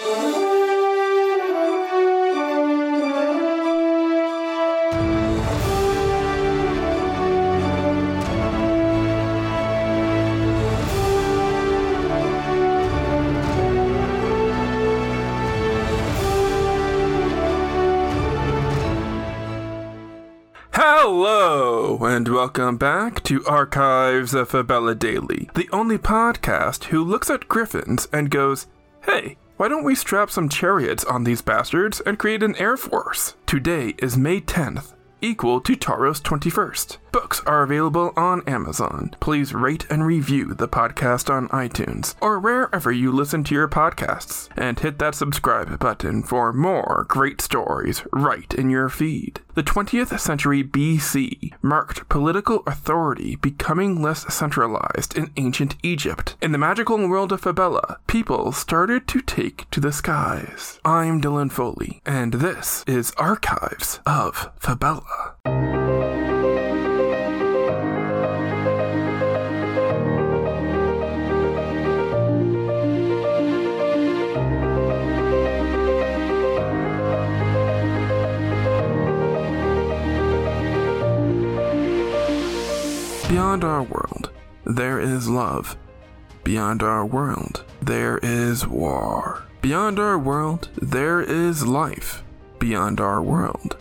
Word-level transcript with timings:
Hello, 0.00 0.28
and 22.02 22.28
welcome 22.28 22.76
back 22.76 23.24
to 23.24 23.44
Archives 23.46 24.32
of 24.32 24.50
Fabella 24.50 24.94
Daily, 24.94 25.50
the 25.56 25.68
only 25.72 25.98
podcast 25.98 26.84
who 26.84 27.02
looks 27.02 27.28
at 27.28 27.48
griffins 27.48 28.06
and 28.12 28.30
goes, 28.30 28.68
hey, 29.02 29.36
why 29.58 29.66
don't 29.66 29.82
we 29.82 29.96
strap 29.96 30.30
some 30.30 30.48
chariots 30.48 31.04
on 31.04 31.24
these 31.24 31.42
bastards 31.42 32.00
and 32.06 32.16
create 32.16 32.44
an 32.44 32.54
air 32.56 32.76
force? 32.76 33.34
Today 33.44 33.96
is 33.98 34.16
May 34.16 34.40
10th, 34.40 34.94
equal 35.20 35.60
to 35.62 35.74
Taros 35.74 36.22
21st. 36.22 36.98
Books 37.12 37.40
are 37.46 37.62
available 37.62 38.12
on 38.16 38.42
Amazon. 38.46 39.14
Please 39.20 39.54
rate 39.54 39.86
and 39.90 40.04
review 40.04 40.54
the 40.54 40.68
podcast 40.68 41.32
on 41.32 41.48
iTunes 41.48 42.14
or 42.20 42.38
wherever 42.38 42.92
you 42.92 43.10
listen 43.10 43.44
to 43.44 43.54
your 43.54 43.68
podcasts, 43.68 44.48
and 44.56 44.78
hit 44.78 44.98
that 44.98 45.14
subscribe 45.14 45.78
button 45.78 46.22
for 46.22 46.52
more 46.52 47.06
great 47.08 47.40
stories 47.40 48.02
right 48.12 48.52
in 48.54 48.70
your 48.70 48.88
feed. 48.88 49.40
The 49.54 49.62
20th 49.62 50.18
century 50.20 50.62
BC 50.62 51.52
marked 51.62 52.08
political 52.08 52.62
authority 52.66 53.36
becoming 53.36 54.00
less 54.00 54.32
centralized 54.32 55.16
in 55.16 55.32
ancient 55.36 55.74
Egypt. 55.82 56.36
In 56.40 56.52
the 56.52 56.58
magical 56.58 57.08
world 57.08 57.32
of 57.32 57.40
Fabella, 57.40 57.98
people 58.06 58.52
started 58.52 59.08
to 59.08 59.20
take 59.20 59.68
to 59.70 59.80
the 59.80 59.92
skies. 59.92 60.78
I'm 60.84 61.20
Dylan 61.20 61.50
Foley, 61.50 62.00
and 62.06 62.34
this 62.34 62.84
is 62.86 63.12
Archives 63.16 64.00
of 64.06 64.50
Fabella. 64.58 65.77
Beyond 83.38 83.62
our 83.62 83.84
world, 83.84 84.32
there 84.64 84.98
is 84.98 85.28
love. 85.28 85.76
Beyond 86.42 86.82
our 86.82 87.06
world, 87.06 87.64
there 87.80 88.18
is 88.18 88.66
war. 88.66 89.44
Beyond 89.62 90.00
our 90.00 90.18
world, 90.18 90.70
there 90.82 91.20
is 91.20 91.64
life. 91.64 92.24
Beyond 92.58 93.00
our 93.00 93.22
world, 93.22 93.76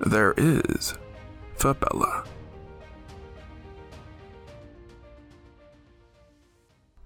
there 0.00 0.34
is 0.36 0.94
Fabella. 1.54 2.24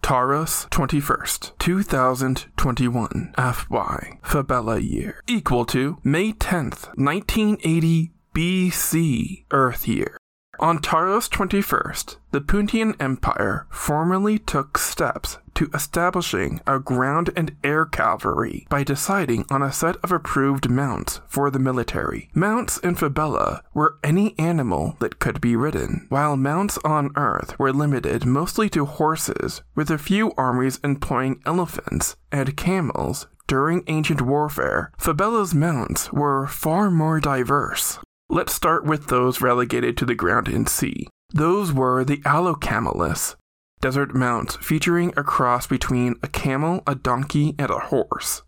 Taurus 0.00 0.68
21st, 0.70 1.58
2021 1.58 3.34
FY 3.36 4.18
Fabella 4.22 4.78
year 4.78 5.20
equal 5.26 5.64
to 5.64 5.98
May 6.04 6.32
10th, 6.32 6.96
1980 6.96 8.12
BC 8.32 9.44
Earth 9.50 9.88
year. 9.88 10.16
On 10.60 10.78
Taros 10.78 11.28
21st, 11.30 12.16
the 12.32 12.40
Puntian 12.40 12.94
Empire 12.98 13.66
formally 13.70 14.40
took 14.40 14.76
steps 14.76 15.38
to 15.54 15.70
establishing 15.72 16.60
a 16.66 16.80
ground 16.80 17.30
and 17.36 17.54
air 17.62 17.84
cavalry 17.84 18.66
by 18.68 18.82
deciding 18.82 19.44
on 19.50 19.62
a 19.62 19.72
set 19.72 19.96
of 20.02 20.10
approved 20.10 20.68
mounts 20.68 21.20
for 21.28 21.50
the 21.50 21.60
military. 21.60 22.28
Mounts 22.34 22.78
in 22.78 22.96
Fabella 22.96 23.62
were 23.72 23.98
any 24.02 24.36
animal 24.38 24.96
that 24.98 25.20
could 25.20 25.40
be 25.40 25.54
ridden, 25.54 26.06
while 26.08 26.36
mounts 26.36 26.78
on 26.84 27.12
Earth 27.16 27.56
were 27.58 27.72
limited 27.72 28.26
mostly 28.26 28.68
to 28.70 28.84
horses, 28.84 29.62
with 29.76 29.90
a 29.90 29.98
few 29.98 30.32
armies 30.36 30.80
employing 30.82 31.40
elephants 31.46 32.16
and 32.32 32.56
camels 32.56 33.28
during 33.48 33.82
ancient 33.86 34.20
warfare, 34.20 34.92
Fabella's 34.98 35.54
mounts 35.54 36.12
were 36.12 36.46
far 36.46 36.90
more 36.90 37.18
diverse. 37.18 37.98
Let's 38.30 38.52
start 38.52 38.84
with 38.84 39.06
those 39.06 39.40
relegated 39.40 39.96
to 39.96 40.04
the 40.04 40.14
ground 40.14 40.48
and 40.48 40.68
sea. 40.68 41.08
Those 41.30 41.72
were 41.72 42.04
the 42.04 42.18
Allocamelus, 42.18 43.36
desert 43.80 44.14
mounts 44.14 44.56
featuring 44.56 45.14
a 45.16 45.22
cross 45.22 45.66
between 45.66 46.16
a 46.22 46.28
camel, 46.28 46.82
a 46.86 46.94
donkey, 46.94 47.54
and 47.58 47.70
a 47.70 47.78
horse. 47.78 48.42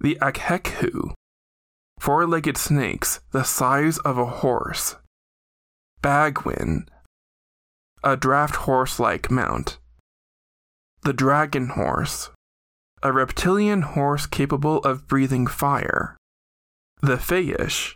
The 0.00 0.16
Akhekhu, 0.22 1.12
four 1.98 2.26
legged 2.26 2.56
snakes 2.56 3.20
the 3.32 3.44
size 3.44 3.98
of 3.98 4.16
a 4.16 4.26
horse. 4.26 4.96
Bagwin, 6.02 6.86
a 8.02 8.16
draft 8.16 8.56
horse 8.56 9.00
like 9.00 9.30
mount. 9.30 9.78
The 11.02 11.12
Dragon 11.12 11.68
Horse, 11.68 12.30
a 13.02 13.12
reptilian 13.12 13.82
horse 13.82 14.26
capable 14.26 14.78
of 14.78 15.06
breathing 15.06 15.46
fire. 15.46 16.16
The 17.02 17.16
Fayish, 17.16 17.95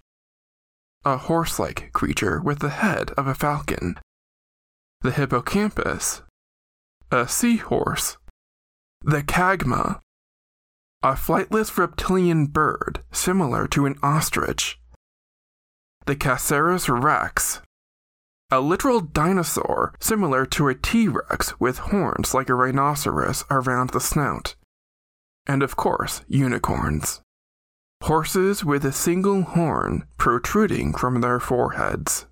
a 1.05 1.16
horse 1.16 1.59
like 1.59 1.93
creature 1.93 2.41
with 2.41 2.59
the 2.59 2.69
head 2.69 3.11
of 3.12 3.27
a 3.27 3.34
falcon. 3.34 3.99
The 5.00 5.12
hippocampus, 5.12 6.22
a 7.11 7.27
seahorse. 7.27 8.19
The 9.03 9.22
cagma, 9.22 10.00
a 11.03 11.12
flightless 11.12 11.78
reptilian 11.78 12.47
bird 12.47 13.00
similar 13.11 13.66
to 13.69 13.87
an 13.87 13.99
ostrich. 14.03 14.78
The 16.05 16.16
Caceres 16.16 16.91
rex, 16.91 17.62
a 18.50 18.61
literal 18.61 19.00
dinosaur 19.00 19.94
similar 20.00 20.44
to 20.44 20.69
a 20.69 20.75
T 20.75 21.09
Rex 21.09 21.59
with 21.59 21.78
horns 21.78 22.34
like 22.34 22.50
a 22.50 22.55
rhinoceros 22.55 23.44
around 23.50 23.91
the 23.91 24.00
snout. 24.00 24.55
And 25.47 25.62
of 25.62 25.77
course, 25.77 26.22
unicorns 26.28 27.22
horses 28.03 28.65
with 28.65 28.84
a 28.84 28.93
single 28.93 29.43
horn 29.43 30.05
protruding 30.16 30.93
from 30.94 31.21
their 31.21 31.38
foreheads. 31.38 32.27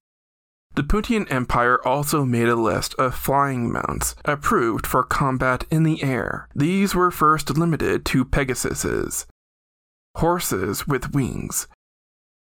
The 0.75 0.85
Puntian 0.85 1.27
Empire 1.29 1.85
also 1.87 2.25
made 2.25 2.49
a 2.49 2.55
list 2.55 2.95
of 2.95 3.15
flying 3.15 3.73
mounts 3.73 4.15
approved 4.25 4.87
for 4.87 5.03
combat 5.03 5.65
in 5.71 5.83
the 5.83 6.03
air. 6.03 6.49
These 6.55 6.95
were 6.95 7.11
first 7.11 7.57
limited 7.57 8.05
to 8.07 8.25
Pegasuses, 8.25 9.27
horses 10.17 10.87
with 10.87 11.13
wings, 11.13 11.67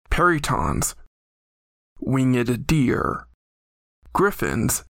perytons, 0.10 0.96
winged 2.00 2.66
deer, 2.66 3.28
griffins, 4.14 4.86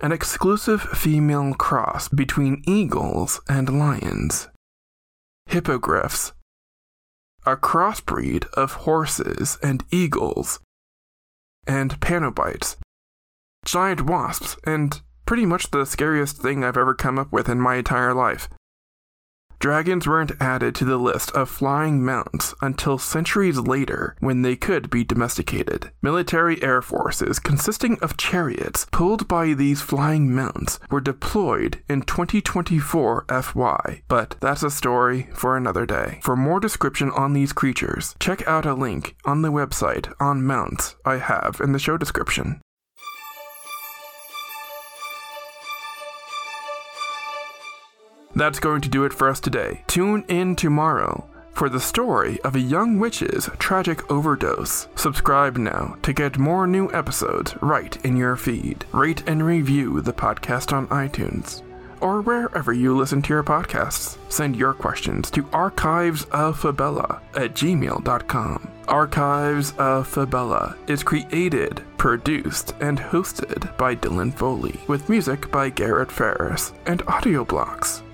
an 0.00 0.12
exclusive 0.12 0.82
female 0.82 1.54
cross 1.54 2.08
between 2.08 2.62
eagles 2.66 3.40
and 3.48 3.78
lions, 3.78 4.48
hippogriffs, 5.46 6.32
a 7.44 7.56
crossbreed 7.56 8.46
of 8.54 8.72
horses 8.72 9.58
and 9.62 9.84
eagles, 9.90 10.60
and 11.66 12.00
panobites, 12.00 12.76
giant 13.64 14.02
wasps, 14.02 14.56
and 14.64 15.00
pretty 15.26 15.46
much 15.46 15.70
the 15.70 15.84
scariest 15.84 16.36
thing 16.38 16.64
I've 16.64 16.76
ever 16.76 16.94
come 16.94 17.18
up 17.18 17.32
with 17.32 17.48
in 17.48 17.60
my 17.60 17.76
entire 17.76 18.14
life. 18.14 18.48
Dragons 19.62 20.08
weren't 20.08 20.32
added 20.40 20.74
to 20.74 20.84
the 20.84 20.96
list 20.96 21.30
of 21.36 21.48
flying 21.48 22.04
mounts 22.04 22.52
until 22.60 22.98
centuries 22.98 23.58
later 23.58 24.16
when 24.18 24.42
they 24.42 24.56
could 24.56 24.90
be 24.90 25.04
domesticated. 25.04 25.92
Military 26.02 26.60
air 26.64 26.82
forces 26.82 27.38
consisting 27.38 27.96
of 28.00 28.16
chariots 28.16 28.88
pulled 28.90 29.28
by 29.28 29.54
these 29.54 29.80
flying 29.80 30.34
mounts 30.34 30.80
were 30.90 31.00
deployed 31.00 31.80
in 31.88 32.02
2024 32.02 33.24
FY, 33.28 34.02
but 34.08 34.34
that's 34.40 34.64
a 34.64 34.70
story 34.70 35.28
for 35.32 35.56
another 35.56 35.86
day. 35.86 36.18
For 36.24 36.34
more 36.34 36.58
description 36.58 37.12
on 37.12 37.32
these 37.32 37.52
creatures, 37.52 38.16
check 38.18 38.44
out 38.48 38.66
a 38.66 38.74
link 38.74 39.14
on 39.24 39.42
the 39.42 39.52
website 39.52 40.12
on 40.18 40.42
mounts 40.42 40.96
I 41.04 41.18
have 41.18 41.60
in 41.62 41.70
the 41.70 41.78
show 41.78 41.96
description. 41.96 42.60
That's 48.34 48.60
going 48.60 48.80
to 48.82 48.88
do 48.88 49.04
it 49.04 49.12
for 49.12 49.28
us 49.28 49.40
today. 49.40 49.82
Tune 49.86 50.24
in 50.28 50.56
tomorrow 50.56 51.28
for 51.52 51.68
the 51.68 51.80
story 51.80 52.40
of 52.40 52.54
a 52.54 52.60
young 52.60 52.98
witch's 52.98 53.48
tragic 53.58 54.10
overdose. 54.10 54.88
Subscribe 54.96 55.56
now 55.56 55.96
to 56.02 56.12
get 56.12 56.38
more 56.38 56.66
new 56.66 56.90
episodes 56.92 57.54
right 57.60 58.02
in 58.04 58.16
your 58.16 58.36
feed. 58.36 58.84
Rate 58.92 59.22
and 59.26 59.44
review 59.44 60.00
the 60.00 60.12
podcast 60.12 60.72
on 60.72 60.86
iTunes 60.88 61.62
or 62.00 62.20
wherever 62.20 62.72
you 62.72 62.96
listen 62.96 63.22
to 63.22 63.32
your 63.32 63.44
podcasts. 63.44 64.18
Send 64.28 64.56
your 64.56 64.74
questions 64.74 65.30
to 65.30 65.44
archivesoffabella 65.44 67.20
at 67.34 67.54
gmail.com. 67.54 68.68
Archives 68.88 69.72
of 69.78 70.08
Fabella 70.08 70.76
is 70.88 71.04
created, 71.04 71.82
produced, 71.96 72.74
and 72.80 72.98
hosted 72.98 73.76
by 73.76 73.94
Dylan 73.94 74.34
Foley, 74.34 74.80
with 74.88 75.08
music 75.08 75.50
by 75.52 75.70
Garrett 75.70 76.10
Ferris 76.10 76.72
and 76.86 77.02
audio 77.02 77.44
blocks 77.44 78.02